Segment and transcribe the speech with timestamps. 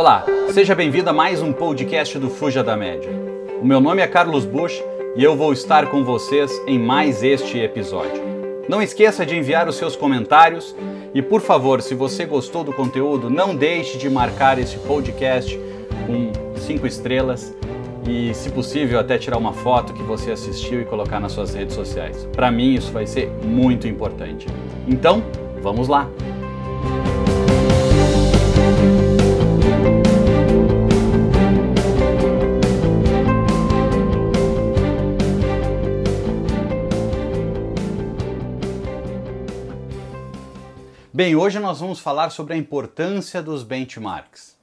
[0.00, 0.24] Olá,
[0.54, 3.10] seja bem-vindo a mais um podcast do Fuja da Média.
[3.60, 4.82] O meu nome é Carlos Bush
[5.14, 8.22] e eu vou estar com vocês em mais este episódio.
[8.66, 10.74] Não esqueça de enviar os seus comentários
[11.12, 15.60] e, por favor, se você gostou do conteúdo, não deixe de marcar esse podcast
[16.06, 17.54] com cinco estrelas
[18.08, 21.74] e, se possível, até tirar uma foto que você assistiu e colocar nas suas redes
[21.74, 22.26] sociais.
[22.32, 24.46] Para mim, isso vai ser muito importante.
[24.88, 25.22] Então,
[25.60, 26.08] vamos lá!
[41.12, 44.56] Bem, hoje nós vamos falar sobre a importância dos benchmarks.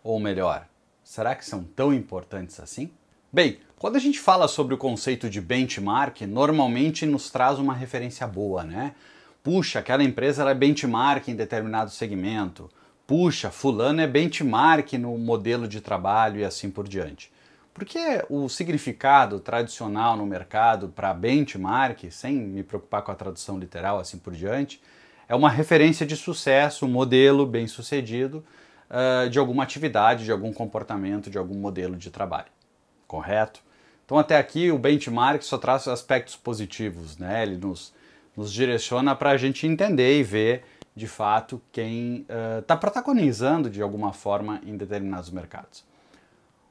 [0.00, 0.68] Ou melhor,
[1.02, 2.92] será que são tão importantes assim?
[3.32, 8.24] Bem, quando a gente fala sobre o conceito de benchmark, normalmente nos traz uma referência
[8.28, 8.94] boa, né?
[9.42, 12.70] Puxa, aquela empresa é benchmark em determinado segmento.
[13.04, 17.32] Puxa, fulano é benchmark no modelo de trabalho e assim por diante.
[17.74, 23.98] Porque o significado tradicional no mercado para benchmark, sem me preocupar com a tradução literal
[23.98, 24.80] assim por diante,
[25.28, 28.44] é uma referência de sucesso, um modelo bem sucedido
[28.90, 32.50] uh, de alguma atividade, de algum comportamento, de algum modelo de trabalho.
[33.06, 33.60] Correto?
[34.04, 37.42] Então, até aqui, o benchmark só traz aspectos positivos, né?
[37.42, 37.94] ele nos,
[38.36, 40.64] nos direciona para a gente entender e ver
[40.94, 42.26] de fato quem
[42.60, 45.84] está uh, protagonizando de alguma forma em determinados mercados.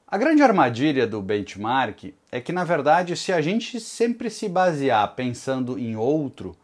[0.07, 5.15] A grande armadilha do benchmark é que, na verdade, se a gente sempre se basear
[5.15, 6.55] pensando em outro,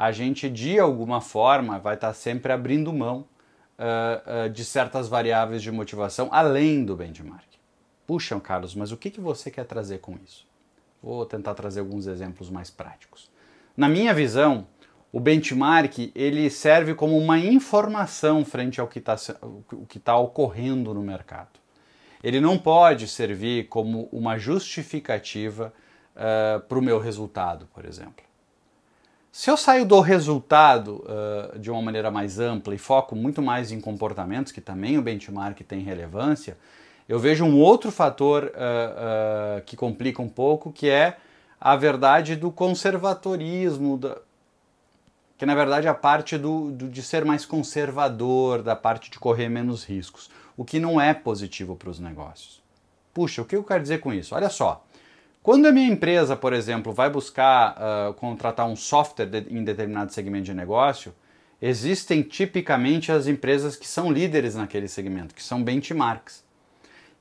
[0.00, 3.26] a gente de alguma forma vai estar sempre abrindo mão
[3.78, 7.44] uh, uh, de certas variáveis de motivação além do benchmark.
[8.06, 10.46] Puxa, Carlos, mas o que, que você quer trazer com isso?
[11.02, 13.30] Vou tentar trazer alguns exemplos mais práticos.
[13.76, 14.66] Na minha visão,
[15.12, 19.16] o benchmark ele serve como uma informação frente ao que está
[20.02, 21.60] tá ocorrendo no mercado.
[22.24, 25.74] Ele não pode servir como uma justificativa
[26.16, 28.29] uh, para o meu resultado, por exemplo.
[29.32, 33.70] Se eu saio do resultado uh, de uma maneira mais ampla e foco muito mais
[33.70, 36.58] em comportamentos, que também o benchmark tem relevância,
[37.08, 41.16] eu vejo um outro fator uh, uh, que complica um pouco, que é
[41.60, 44.18] a verdade do conservadorismo, da,
[45.38, 49.18] que na verdade é a parte do, do, de ser mais conservador, da parte de
[49.18, 52.60] correr menos riscos, o que não é positivo para os negócios.
[53.14, 54.34] Puxa, o que eu quero dizer com isso?
[54.34, 54.84] Olha só,
[55.42, 60.12] quando a minha empresa, por exemplo, vai buscar uh, contratar um software de, em determinado
[60.12, 61.14] segmento de negócio,
[61.62, 66.44] existem tipicamente as empresas que são líderes naquele segmento, que são benchmarks.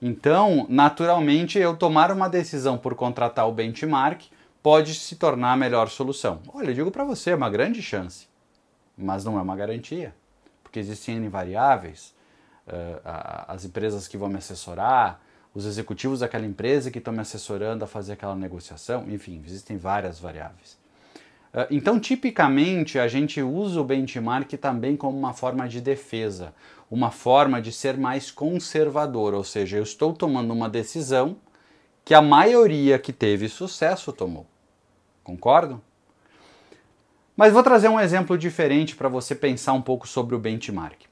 [0.02, 4.24] Então, naturalmente, eu tomar uma decisão por contratar o benchmark
[4.62, 6.41] pode se tornar a melhor solução.
[6.53, 8.28] Olha, eu digo para você, é uma grande chance,
[8.97, 10.13] mas não é uma garantia,
[10.63, 12.13] porque existem N variáveis,
[12.68, 13.00] uh,
[13.47, 15.22] as empresas que vão me assessorar,
[15.53, 20.19] os executivos daquela empresa que estão me assessorando a fazer aquela negociação, enfim, existem várias
[20.19, 20.77] variáveis.
[21.53, 26.53] Ah, então, tipicamente, a gente usa o benchmark também como uma forma de defesa,
[26.89, 31.38] uma forma de ser mais conservador, ou seja, eu estou tomando uma decisão
[32.05, 34.45] que a maioria que teve sucesso tomou.
[35.23, 35.81] Concordam?
[37.35, 41.08] Mas vou trazer um exemplo diferente para você pensar um pouco sobre o benchmark.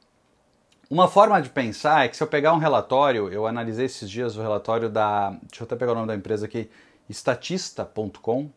[0.90, 4.38] Uma forma de pensar é que se eu pegar um relatório, eu analisei esses dias
[4.38, 5.32] o relatório da.
[5.50, 6.70] Deixa eu até pegar o nome da empresa aqui,
[7.10, 8.50] estatista.com.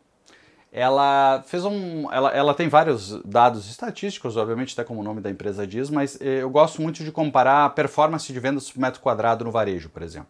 [0.71, 2.09] Ela fez um.
[2.09, 6.17] Ela, ela tem vários dados estatísticos, obviamente, até como o nome da empresa diz, mas
[6.21, 9.89] eh, eu gosto muito de comparar a performance de vendas por metro quadrado no varejo,
[9.89, 10.29] por exemplo.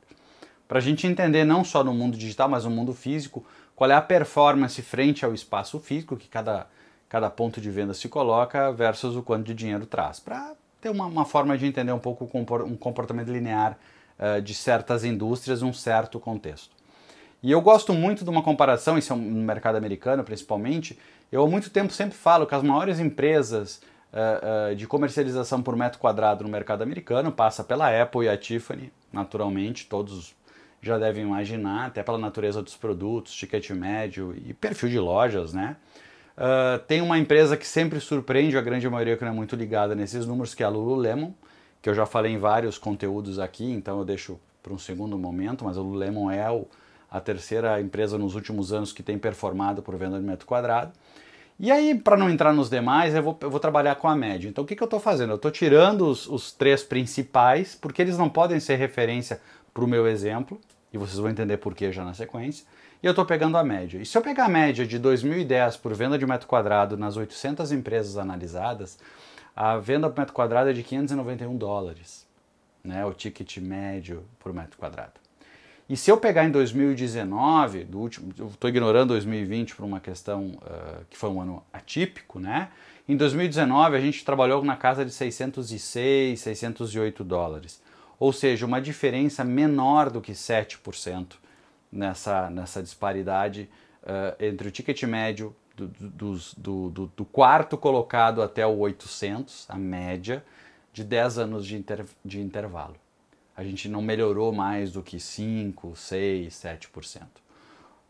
[0.68, 3.46] Para a gente entender não só no mundo digital, mas no mundo físico,
[3.76, 6.66] qual é a performance frente ao espaço físico que cada,
[7.08, 10.20] cada ponto de venda se coloca versus o quanto de dinheiro traz.
[10.20, 13.78] Para ter uma, uma, forma de entender um pouco um comportamento linear
[14.18, 16.76] uh, de certas indústrias um certo contexto.
[17.44, 20.98] E eu gosto muito de uma comparação, isso é no mercado americano principalmente,
[21.32, 23.82] eu há muito tempo sempre falo que as maiores empresas
[24.12, 28.38] uh, uh, de comercialização por metro quadrado no mercado americano passa pela Apple e a
[28.38, 30.36] Tiffany, naturalmente, todos
[30.82, 35.78] já devem imaginar, até pela natureza dos produtos, ticket médio e perfil de lojas, né?
[36.38, 39.94] Uh, tem uma empresa que sempre surpreende a grande maioria que não é muito ligada
[39.94, 41.32] nesses números, que é a Lululemon,
[41.82, 45.66] que eu já falei em vários conteúdos aqui, então eu deixo para um segundo momento,
[45.66, 46.68] mas a Lululemon é o,
[47.10, 50.92] a terceira empresa nos últimos anos que tem performado por venda de metro quadrado.
[51.60, 54.50] E aí, para não entrar nos demais, eu vou, eu vou, trabalhar com a média.
[54.50, 55.32] Então, o que, que eu estou fazendo?
[55.32, 59.40] Eu estou tirando os, os três principais, porque eles não podem ser referência
[59.72, 60.60] para o meu exemplo,
[60.92, 62.66] e vocês vão entender por que já na sequência
[63.02, 64.00] e eu estou pegando a média.
[64.00, 67.72] E se eu pegar a média de 2010 por venda de metro quadrado nas 800
[67.72, 69.00] empresas analisadas,
[69.56, 72.30] a venda por metro quadrado é de 591 dólares.
[72.84, 75.14] né, o ticket médio por metro quadrado.
[75.88, 81.06] E se eu pegar em 2019, do último, estou ignorando 2020 por uma questão uh,
[81.10, 82.70] que foi um ano atípico, né?
[83.08, 87.82] Em 2019 a gente trabalhou na casa de 606, 608 dólares,
[88.18, 91.34] ou seja, uma diferença menor do que 7%
[91.92, 93.70] nessa, nessa disparidade
[94.04, 99.78] uh, entre o ticket médio do, do, do, do, quarto colocado até o 800, a
[99.78, 100.44] média,
[100.94, 102.96] de 10 anos de, inter, de intervalo
[103.62, 107.22] a gente não melhorou mais do que 5, 6, 7%.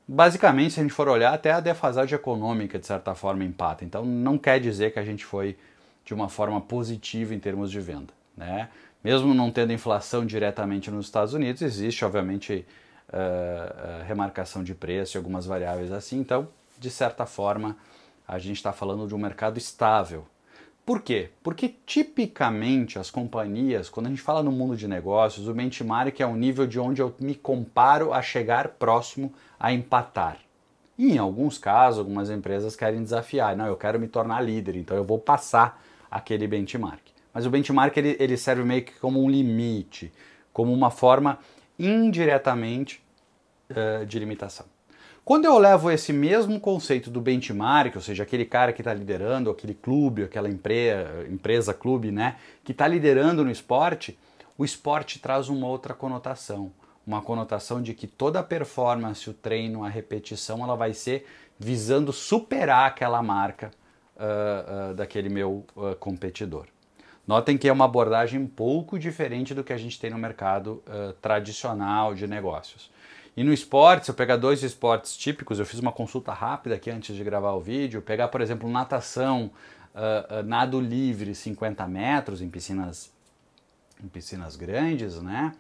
[0.07, 3.83] Basicamente, se a gente for olhar, até a defasagem econômica, de certa forma, empata.
[3.83, 5.57] Então, não quer dizer que a gente foi
[6.05, 8.13] de uma forma positiva em termos de venda.
[8.35, 8.69] Né?
[9.03, 12.65] Mesmo não tendo inflação diretamente nos Estados Unidos, existe, obviamente,
[13.11, 16.19] uh, remarcação de preço e algumas variáveis assim.
[16.19, 16.47] Então,
[16.79, 17.77] de certa forma,
[18.27, 20.25] a gente está falando de um mercado estável,
[20.85, 21.29] por quê?
[21.43, 26.25] Porque tipicamente as companhias, quando a gente fala no mundo de negócios, o benchmark é
[26.25, 30.39] um nível de onde eu me comparo a chegar próximo a empatar.
[30.97, 34.97] E em alguns casos, algumas empresas querem desafiar, não, eu quero me tornar líder, então
[34.97, 37.01] eu vou passar aquele benchmark.
[37.33, 40.11] Mas o benchmark ele, ele serve meio que como um limite,
[40.51, 41.39] como uma forma
[41.77, 43.01] indiretamente
[43.69, 44.65] uh, de limitação.
[45.23, 49.51] Quando eu levo esse mesmo conceito do benchmark, ou seja, aquele cara que está liderando,
[49.51, 54.17] aquele clube, aquela empresa, empresa clube, né, que está liderando no esporte,
[54.57, 56.71] o esporte traz uma outra conotação,
[57.05, 61.27] uma conotação de que toda a performance, o treino, a repetição, ela vai ser
[61.57, 63.71] visando superar aquela marca
[64.15, 65.63] uh, uh, daquele meu
[65.99, 66.65] competidor.
[67.31, 70.83] Notem que é uma abordagem um pouco diferente do que a gente tem no mercado
[71.21, 72.91] tradicional de negócios.
[73.37, 76.91] E no esporte, se eu pegar dois esportes típicos, eu fiz uma consulta rápida aqui
[76.91, 79.49] antes de gravar o vídeo, pegar, por exemplo, natação,
[79.95, 83.09] uh, uh, nado livre 50 metros em piscinas,
[84.03, 85.53] em piscinas grandes, né?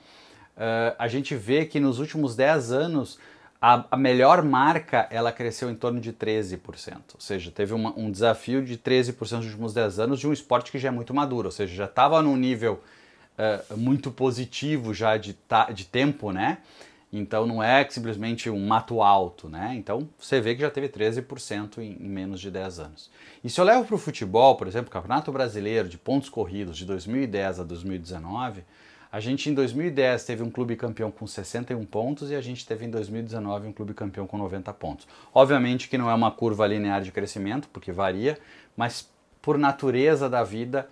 [0.57, 3.17] Uh, a gente vê que nos últimos 10 anos
[3.61, 6.95] a, a, melhor marca ela cresceu em torno de 13%.
[7.13, 10.71] Ou seja, teve uma, um desafio de 13% nos últimos 10 anos de um esporte
[10.71, 12.81] que já é muito maduro, ou seja, já estava num nível
[13.75, 15.35] muito positivo já de,
[15.73, 16.59] de tempo, né?
[17.13, 19.73] Então não é simplesmente um mato alto, né?
[19.75, 23.11] Então você vê que já teve 13% em, em menos de 10 anos.
[23.43, 26.77] E se eu levo para o futebol, por exemplo, o Campeonato Brasileiro de pontos corridos
[26.77, 28.63] de 2010 a 2019,
[29.11, 32.85] a gente em 2010 teve um clube campeão com 61 pontos e a gente teve
[32.85, 35.07] em 2019 um clube campeão com 90 pontos.
[35.33, 38.37] Obviamente que não é uma curva linear de crescimento, porque varia,
[38.75, 39.09] mas
[39.41, 40.87] por natureza da vida,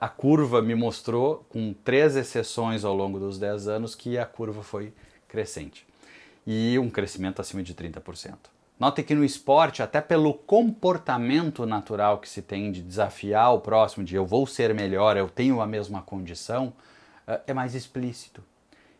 [0.00, 4.62] a curva me mostrou, com três exceções ao longo dos 10 anos, que a curva
[4.62, 4.92] foi
[5.26, 5.86] crescente
[6.46, 8.34] e um crescimento acima de 30%.
[8.78, 14.04] Note que no esporte, até pelo comportamento natural que se tem de desafiar o próximo,
[14.04, 16.72] de eu vou ser melhor, eu tenho a mesma condição,
[17.46, 18.42] é mais explícito.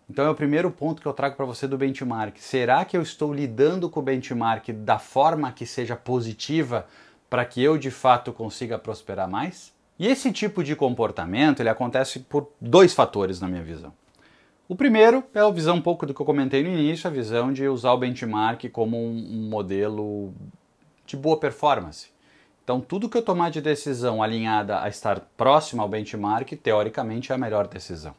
[0.09, 2.37] Então é o primeiro ponto que eu trago para você do benchmark.
[2.39, 6.87] Será que eu estou lidando com o benchmark da forma que seja positiva
[7.31, 9.73] para que eu de fato consiga prosperar mais?
[9.99, 13.93] E esse tipo de comportamento ele acontece por dois fatores na minha visão.
[14.67, 17.53] O primeiro é a visão um pouco do que eu comentei no início, a visão
[17.53, 20.33] de usar o benchmark como um, modelo
[21.07, 22.09] de boa performance.
[22.65, 27.35] Então, tudo que eu tomar de decisão alinhada a estar próximo ao benchmark, teoricamente é
[27.35, 28.15] a melhor decisão,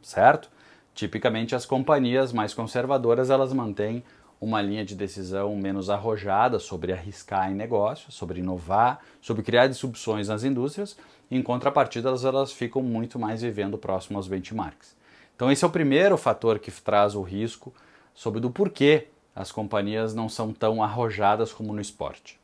[0.00, 0.48] certo?
[0.94, 4.04] Tipicamente, as companhias mais conservadoras elas mantêm
[4.40, 10.28] uma linha de decisão menos arrojada sobre arriscar em negócios, sobre inovar, sobre criar disrupções
[10.28, 10.96] nas indústrias.
[11.28, 14.94] Em contrapartida, elas, elas ficam muito mais vivendo próximo aos benchmarks.
[15.34, 17.74] Então esse é o primeiro fator que traz o risco
[18.14, 22.38] sobre do porquê as companhias não são tão arrojadas como no esporte.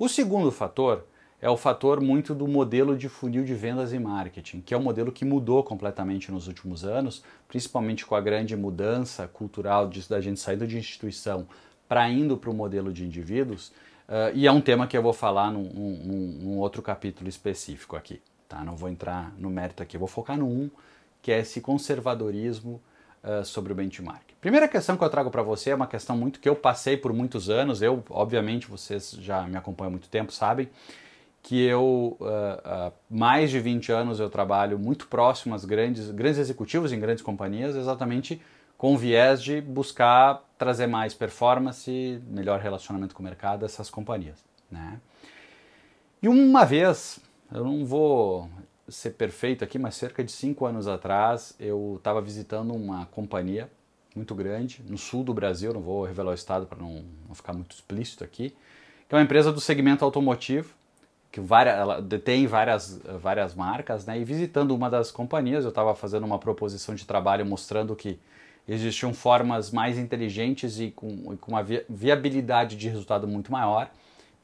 [0.00, 1.04] O segundo fator
[1.42, 4.82] é o fator muito do modelo de funil de vendas e marketing, que é um
[4.82, 10.18] modelo que mudou completamente nos últimos anos, principalmente com a grande mudança cultural de, da
[10.18, 11.46] gente saindo de instituição
[11.86, 13.74] para indo para o modelo de indivíduos,
[14.08, 17.94] uh, e é um tema que eu vou falar num, num, num, outro capítulo específico
[17.94, 18.22] aqui.
[18.48, 18.64] Tá?
[18.64, 20.70] Não vou entrar no mérito aqui, vou focar no um
[21.20, 22.80] que é esse conservadorismo
[23.24, 24.22] uh, sobre o benchmark.
[24.40, 27.12] Primeira questão que eu trago para você é uma questão muito que eu passei por
[27.12, 27.82] muitos anos.
[27.82, 30.68] Eu, obviamente, vocês já me acompanham há muito tempo, sabem
[31.42, 36.38] que eu, uh, uh, mais de 20 anos, eu trabalho muito próximo às grandes, grandes
[36.38, 38.40] executivos em grandes companhias, exatamente
[38.76, 44.42] com o viés de buscar trazer mais performance, melhor relacionamento com o mercado dessas companhias.
[44.70, 44.98] Né?
[46.22, 47.18] E uma vez,
[47.52, 48.48] eu não vou
[48.90, 53.70] ser perfeito aqui, mas cerca de cinco anos atrás eu estava visitando uma companhia
[54.14, 57.52] muito grande no sul do Brasil, não vou revelar o estado para não, não, ficar
[57.52, 58.50] muito explícito aqui,
[59.08, 60.74] que é uma empresa do segmento automotivo
[61.30, 64.18] que várias, ela detém várias, várias marcas, né?
[64.18, 68.18] E visitando uma das companhias, eu estava fazendo uma proposição de trabalho mostrando que
[68.66, 73.90] existiam formas mais inteligentes e com, com uma viabilidade de resultado muito maior.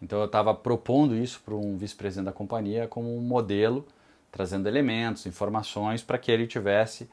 [0.00, 3.85] Então eu estava propondo isso para um vice-presidente da companhia como um modelo,
[4.30, 7.04] trazendo elementos, informações para que ele tivesse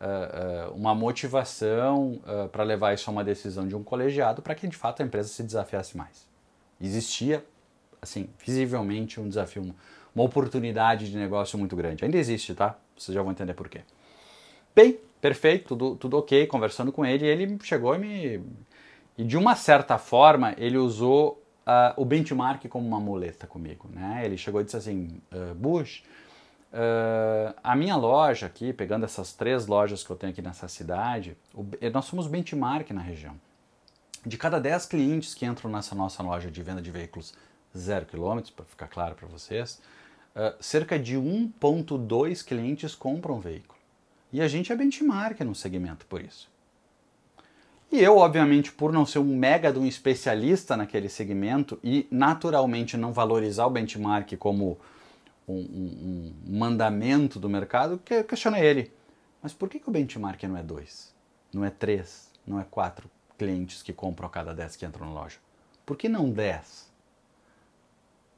[0.00, 4.54] uh, uh, uma motivação uh, para levar isso a uma decisão de um colegiado para
[4.54, 6.26] que de fato a empresa se desafiasse mais.
[6.80, 7.44] Existia
[8.00, 9.74] assim, visivelmente um desafio,
[10.14, 12.04] uma oportunidade de negócio muito grande.
[12.04, 12.76] Ainda existe, tá?
[12.96, 13.82] Vocês já vão entender por quê.
[14.74, 18.42] Bem, perfeito, tudo, tudo ok, conversando com ele, ele chegou e me.
[19.18, 21.42] E de uma certa forma, ele usou
[21.96, 23.88] o benchmark como uma muleta comigo.
[23.92, 24.22] Né?
[24.24, 25.20] Ele chegou e disse assim:
[25.56, 26.02] Bush,
[26.72, 31.36] uh, a minha loja aqui, pegando essas três lojas que eu tenho aqui nessa cidade,
[31.54, 33.34] o, nós somos benchmark na região.
[34.24, 37.32] De cada 10 clientes que entram nessa nossa loja de venda de veículos
[37.76, 39.80] zero quilômetros, para ficar claro para vocês,
[40.34, 43.78] uh, cerca de 1,2 clientes compram um veículo.
[44.32, 46.48] E a gente é benchmark no segmento por isso.
[47.90, 52.96] E eu, obviamente, por não ser um mega de um especialista naquele segmento e naturalmente
[52.96, 54.78] não valorizar o benchmark como
[55.50, 58.92] um, um, mandamento do mercado, que questionei ele.
[59.42, 61.14] Mas por que, que o benchmark não é dois?
[61.52, 62.30] Não é três?
[62.46, 65.38] Não é quatro clientes que compram a cada dez que entram na loja?
[65.84, 66.90] Por que não dez?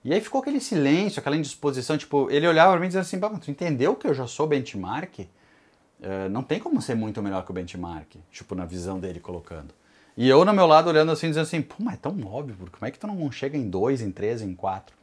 [0.04, 3.20] E aí ficou aquele silêncio, aquela indisposição, tipo, ele olhava para mim e dizia assim,
[3.40, 5.20] tu entendeu que eu já sou benchmark?
[5.20, 9.72] Uh, não tem como ser muito melhor que o benchmark, tipo, na visão dele colocando.
[10.16, 12.86] E eu, no meu lado, olhando assim, dizendo assim, pô, mas é tão óbvio, como
[12.86, 14.94] é que tu não chega em dois, em três, em quatro?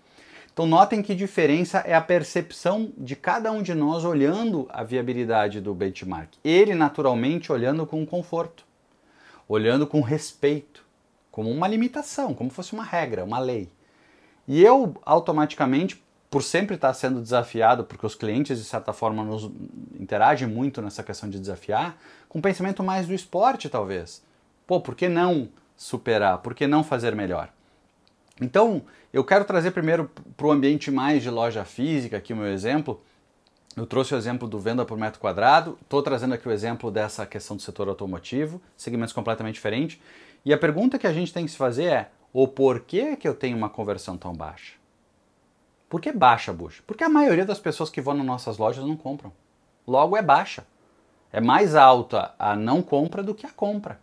[0.59, 5.61] Então notem que diferença é a percepção de cada um de nós olhando a viabilidade
[5.61, 6.33] do benchmark.
[6.43, 8.65] Ele, naturalmente, olhando com conforto,
[9.47, 10.83] olhando com respeito,
[11.31, 13.69] como uma limitação, como fosse uma regra, uma lei.
[14.45, 19.49] E eu automaticamente, por sempre estar sendo desafiado, porque os clientes de certa forma nos
[19.97, 21.97] interagem muito nessa questão de desafiar,
[22.27, 24.21] com um pensamento mais do esporte talvez.
[24.67, 25.47] Pô, por que não
[25.77, 26.39] superar?
[26.39, 27.49] Por que não fazer melhor?
[28.41, 32.47] Então, eu quero trazer primeiro para o ambiente mais de loja física, aqui o meu
[32.47, 33.01] exemplo.
[33.75, 37.25] Eu trouxe o exemplo do venda por metro quadrado, estou trazendo aqui o exemplo dessa
[37.25, 39.99] questão do setor automotivo, segmentos completamente diferentes.
[40.43, 43.33] E a pergunta que a gente tem que se fazer é: o porquê que eu
[43.33, 44.73] tenho uma conversão tão baixa.
[45.89, 46.81] Por que baixa, Bush?
[46.85, 49.33] Porque a maioria das pessoas que vão nas nossas lojas não compram.
[49.87, 50.65] Logo é baixa.
[51.31, 53.99] É mais alta a não compra do que a compra.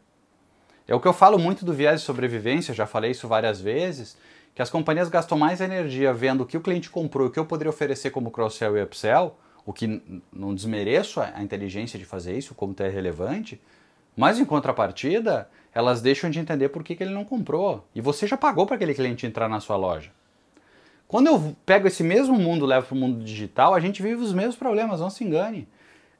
[0.88, 4.16] É o que eu falo muito do viés de sobrevivência, já falei isso várias vezes,
[4.54, 7.44] que as companhias gastam mais energia vendo o que o cliente comprou, o que eu
[7.44, 10.00] poderia oferecer como cross-sell e upsell, o que
[10.32, 13.60] não desmereço a inteligência de fazer isso, como é relevante,
[14.16, 17.86] mas em contrapartida, elas deixam de entender por que, que ele não comprou.
[17.94, 20.10] E você já pagou para aquele cliente entrar na sua loja.
[21.06, 24.22] Quando eu pego esse mesmo mundo e levo para o mundo digital, a gente vive
[24.22, 25.68] os mesmos problemas, não se engane.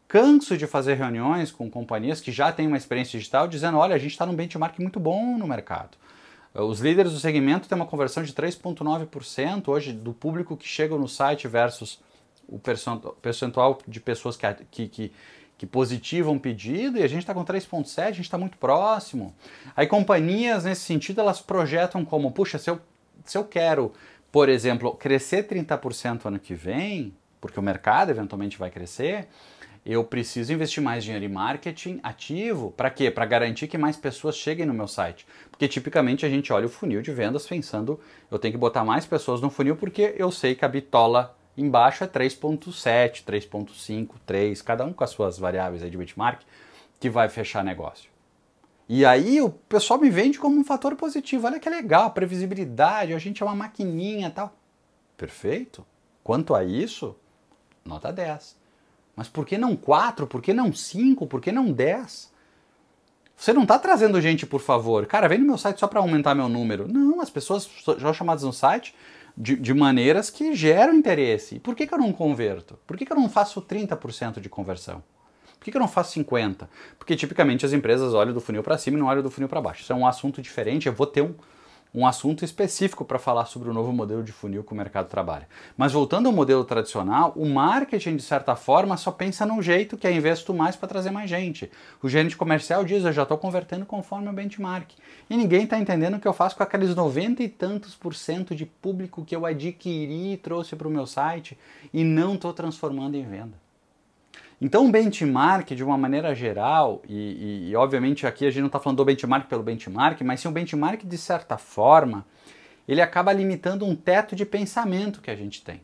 [0.09, 3.99] Canso de fazer reuniões com companhias que já têm uma experiência digital dizendo: olha, a
[3.99, 5.97] gente está num benchmark muito bom no mercado.
[6.55, 11.07] Os líderes do segmento têm uma conversão de 3,9% hoje do público que chega no
[11.07, 12.01] site versus
[12.49, 12.59] o
[13.21, 15.13] percentual de pessoas que, que, que
[15.59, 19.35] que positivam pedido e a gente está com 3.7, a gente está muito próximo.
[19.75, 22.79] Aí companhias nesse sentido elas projetam como, puxa, se eu,
[23.25, 23.93] se eu quero,
[24.31, 29.29] por exemplo, crescer 30% ano que vem, porque o mercado eventualmente vai crescer,
[29.87, 32.73] eu preciso investir mais dinheiro em marketing ativo.
[32.77, 33.11] Para quê?
[33.11, 35.27] Para garantir que mais pessoas cheguem no meu site.
[35.51, 38.01] Porque tipicamente a gente olha o funil de vendas pensando,
[38.31, 42.05] eu tenho que botar mais pessoas no funil porque eu sei que a bitola Embaixo
[42.05, 46.43] é 3.7, 3.5, 3, cada um com as suas variáveis de benchmark,
[47.01, 48.11] que vai fechar negócio.
[48.87, 51.47] E aí o pessoal me vende como um fator positivo.
[51.47, 54.55] Olha que legal, previsibilidade, a gente é uma maquininha tal.
[55.17, 55.85] Perfeito.
[56.23, 57.17] Quanto a isso,
[57.85, 58.57] nota 10.
[59.17, 60.27] Mas por que não 4?
[60.27, 61.27] Por que não 5?
[61.27, 62.31] Por que não 10?
[63.35, 65.07] Você não está trazendo gente, por favor.
[65.07, 66.87] Cara, vem no meu site só para aumentar meu número.
[66.87, 67.69] Não, as pessoas
[67.99, 68.95] já chamadas no site
[69.37, 71.57] de, de maneiras que geram interesse.
[71.57, 72.79] E por que, que eu não converto?
[72.87, 75.03] Por que, que eu não faço 30% de conversão?
[75.59, 76.69] Por que, que eu não faço 50%?
[76.99, 79.61] Porque tipicamente as empresas olham do funil para cima e não olham do funil para
[79.61, 79.83] baixo.
[79.83, 80.87] Isso é um assunto diferente.
[80.87, 81.35] Eu vou ter um,
[81.97, 85.49] um assunto específico para falar sobre o novo modelo de funil que o mercado trabalha.
[85.79, 90.07] Mas voltando ao modelo tradicional, o marketing, de certa forma, só pensa num jeito que
[90.07, 91.71] é investo mais para trazer mais gente.
[92.03, 94.91] O gerente comercial diz, eu já estou convertendo conforme o benchmark.
[95.31, 98.55] E ninguém está entendendo o que eu faço com aqueles 90 e tantos por cento
[98.55, 101.59] de público que eu adquiri e trouxe para o meu site
[101.95, 103.66] e não estou transformando em venda.
[104.61, 108.69] Então, o benchmark, de uma maneira geral, e, e, e obviamente aqui a gente não
[108.69, 112.25] está falando do benchmark pelo benchmark, mas sim o benchmark, de certa forma,
[112.89, 115.83] ele acaba limitando um teto de pensamento que a gente tem.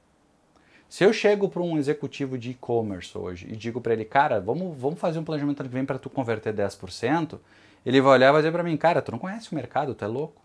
[0.88, 4.78] Se eu chego para um executivo de e-commerce hoje e digo para ele, cara, vamos,
[4.78, 7.38] vamos fazer um planejamento ano que vem para tu converter 10%,
[7.84, 10.04] ele vai olhar e vai dizer para mim, cara, tu não conhece o mercado, tu
[10.04, 10.40] é louco.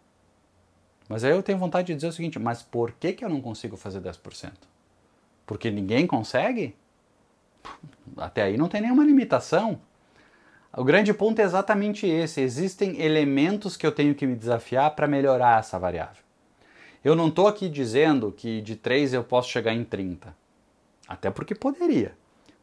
[1.08, 3.42] Mas aí eu tenho vontade de dizer o seguinte, mas por que, que eu não
[3.42, 4.52] consigo fazer 10%?
[5.46, 6.76] Porque ninguém consegue?
[8.18, 9.80] Até aí não tem nenhuma limitação.
[10.76, 15.08] O grande ponto é exatamente esse: existem elementos que eu tenho que me desafiar para
[15.08, 16.24] melhorar essa variável.
[17.04, 20.36] Eu não estou aqui dizendo que de 3 eu posso chegar em 30,
[21.08, 22.14] até porque poderia.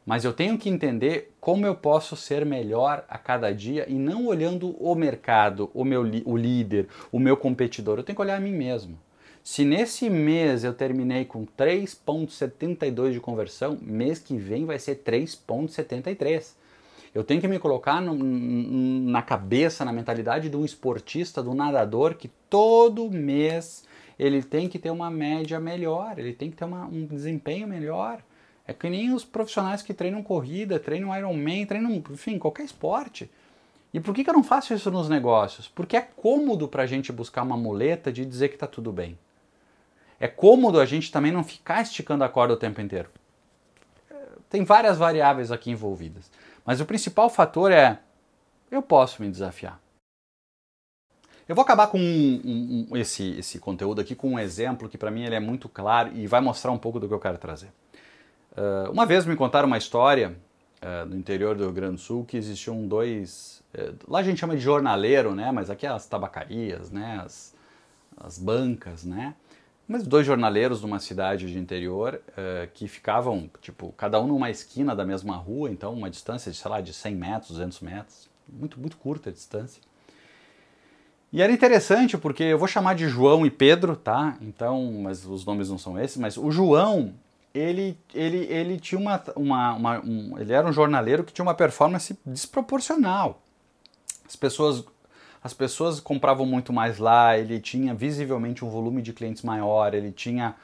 [0.05, 4.27] Mas eu tenho que entender como eu posso ser melhor a cada dia e não
[4.27, 7.99] olhando o mercado, o meu o líder, o meu competidor.
[7.99, 8.99] Eu tenho que olhar a mim mesmo.
[9.47, 16.55] Se nesse mês eu terminei com 3,72 de conversão, mês que vem vai ser 3,73.
[17.15, 22.15] Eu tenho que me colocar no, na cabeça, na mentalidade de um esportista, do nadador,
[22.15, 23.85] que todo mês
[24.19, 28.23] ele tem que ter uma média melhor, ele tem que ter uma, um desempenho melhor.
[28.67, 33.31] É que nem os profissionais que treinam corrida, treinam Ironman, treinam, enfim, qualquer esporte.
[33.93, 35.69] E por que, que eu não faço isso nos negócios?
[35.69, 39.19] Porque é cômodo para a gente buscar uma muleta de dizer que está tudo bem.
[40.19, 43.09] É cômodo a gente também não ficar esticando a corda o tempo inteiro.
[44.49, 46.31] Tem várias variáveis aqui envolvidas.
[46.65, 47.99] Mas o principal fator é:
[48.71, 49.81] eu posso me desafiar.
[51.47, 55.11] Eu vou acabar com um, um, esse, esse conteúdo aqui com um exemplo que para
[55.11, 57.71] mim ele é muito claro e vai mostrar um pouco do que eu quero trazer.
[58.53, 60.35] Uh, uma vez me contaram uma história
[60.81, 63.63] uh, no interior do Rio Grande do Sul que existiam dois.
[63.75, 65.53] Uh, lá a gente chama de jornaleiro, né?
[65.53, 67.21] Mas aqui é as tabacarias, né?
[67.23, 67.55] As,
[68.17, 69.35] as bancas, né?
[69.87, 74.97] Mas dois jornaleiros numa cidade de interior uh, que ficavam, tipo, cada um numa esquina
[74.97, 78.81] da mesma rua, então uma distância de, sei lá, de 100 metros, 200 metros, muito,
[78.81, 79.83] muito curta a distância.
[81.31, 84.39] E era interessante porque eu vou chamar de João e Pedro, tá?
[84.41, 87.13] Então, mas os nomes não são esses, mas o João,
[87.53, 91.55] ele, ele, ele tinha uma, uma, uma um, ele era um jornaleiro que tinha uma
[91.55, 93.43] performance desproporcional.
[94.25, 94.85] As pessoas
[95.45, 100.11] as pessoas compravam muito mais lá, ele tinha visivelmente um volume de clientes maior, ele
[100.11, 100.55] tinha.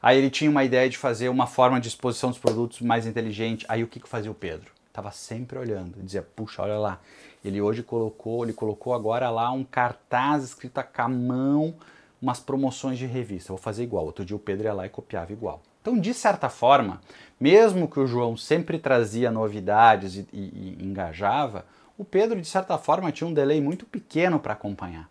[0.00, 3.66] Aí ele tinha uma ideia de fazer uma forma de exposição dos produtos mais inteligente.
[3.68, 4.70] Aí o que, que fazia o Pedro?
[4.92, 7.00] Tava sempre olhando, dizia, puxa, olha lá.
[7.44, 11.74] Ele hoje colocou, ele colocou agora lá um cartaz escrito a mão,
[12.22, 13.48] umas promoções de revista.
[13.48, 14.04] Vou fazer igual.
[14.04, 15.60] Outro dia o Pedro ia lá e copiava igual.
[15.82, 17.00] Então, de certa forma,
[17.40, 21.64] mesmo que o João sempre trazia novidades e, e, e engajava,
[21.96, 25.10] o Pedro, de certa forma, tinha um delay muito pequeno para acompanhar.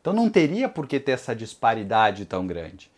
[0.00, 2.90] Então não teria por que ter essa disparidade tão grande.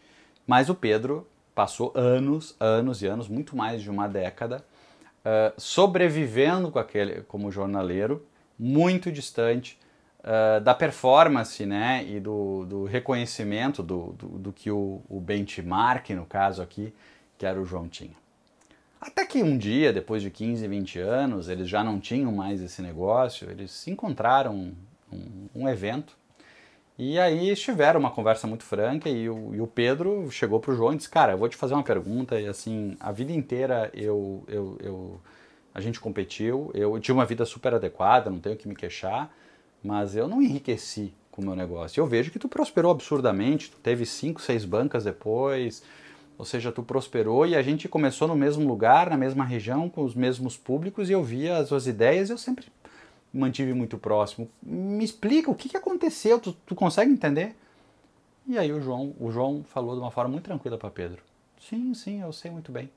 [0.46, 4.64] Mas o Pedro passou anos, anos e anos, muito mais de uma década,
[5.25, 8.25] uh, sobrevivendo com aquele, como jornaleiro,
[8.59, 9.79] muito distante
[10.20, 16.11] uh, da performance né, e do, do reconhecimento do, do, do que o, o benchmark,
[16.11, 16.94] no caso aqui,
[17.37, 18.21] que era o João tinha.
[19.02, 22.80] Até que um dia, depois de 15, 20 anos, eles já não tinham mais esse
[22.80, 24.72] negócio, eles se encontraram
[25.12, 26.16] um, um, evento
[26.96, 30.76] e aí tiveram uma conversa muito franca e o, e o Pedro chegou para o
[30.76, 33.90] João e disse, cara, eu vou te fazer uma pergunta e assim, a vida inteira
[33.92, 35.20] eu, eu, eu
[35.74, 39.34] a gente competiu, eu tinha uma vida super adequada, não tenho que me queixar,
[39.82, 42.00] mas eu não enriqueci com o meu negócio.
[42.00, 45.82] Eu vejo que tu prosperou absurdamente, tu teve cinco, seis bancas depois,
[46.38, 50.03] ou seja, tu prosperou e a gente começou no mesmo lugar, na mesma região, com
[50.03, 52.66] os mesmos públicos e eu via as suas ideias e eu sempre
[53.33, 54.51] mantive muito próximo.
[54.62, 57.57] Me explica o que, que aconteceu, tu, tu consegue entender?
[58.47, 61.23] E aí o João, o João falou de uma forma muito tranquila para Pedro.
[61.61, 62.90] Sim, sim, eu sei muito bem.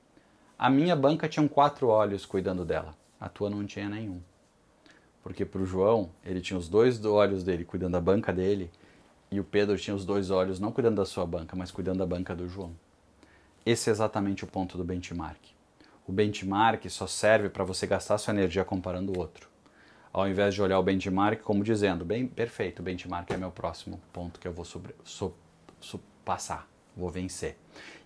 [0.58, 4.20] A minha banca tinha quatro olhos cuidando dela, a tua não tinha nenhum.
[5.22, 8.70] Porque para o João, ele tinha os dois olhos dele cuidando da banca dele,
[9.30, 12.06] e o Pedro tinha os dois olhos não cuidando da sua banca, mas cuidando da
[12.06, 12.72] banca do João.
[13.66, 15.40] Esse é exatamente o ponto do benchmark.
[16.06, 19.48] O benchmark só serve para você gastar sua energia comparando o outro.
[20.12, 24.00] Ao invés de olhar o benchmark como dizendo, bem, perfeito, o benchmark é meu próximo
[24.12, 25.34] ponto que eu vou sobre, so,
[25.80, 27.58] so, passar, vou vencer.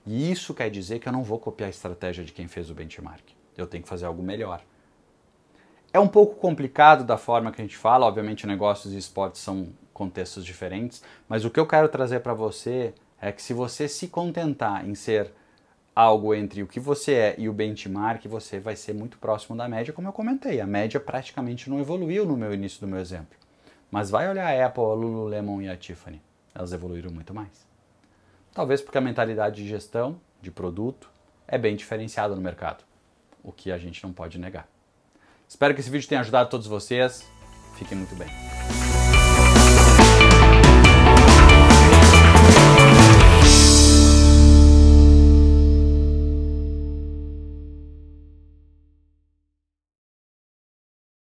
[0.06, 2.74] E isso quer dizer que eu não vou copiar a estratégia de quem fez o
[2.74, 3.22] benchmark.
[3.54, 4.62] Eu tenho que fazer algo melhor.
[5.92, 9.74] É um pouco complicado da forma que a gente fala, obviamente negócios e esportes são
[9.92, 14.08] contextos diferentes, mas o que eu quero trazer para você é que se você se
[14.08, 15.34] contentar em ser
[15.94, 19.68] algo entre o que você é e o benchmark, você vai ser muito próximo da
[19.68, 20.60] média, como eu comentei.
[20.60, 23.38] A média praticamente não evoluiu no meu início do meu exemplo.
[23.90, 26.22] Mas vai olhar a Apple, a Lululemon e a Tiffany.
[26.54, 27.66] Elas evoluíram muito mais.
[28.52, 31.10] Talvez porque a mentalidade de gestão, de produto,
[31.46, 32.84] é bem diferenciada no mercado,
[33.42, 34.68] o que a gente não pode negar.
[35.48, 37.28] Espero que esse vídeo tenha ajudado todos vocês.
[37.76, 38.28] Fiquem muito bem.